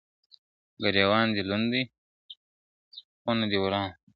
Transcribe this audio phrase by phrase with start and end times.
[0.83, 1.83] ګرېوان دي لوند دی
[3.21, 3.91] خونه دي ورانه!.